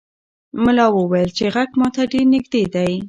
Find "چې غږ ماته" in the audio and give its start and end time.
1.37-2.01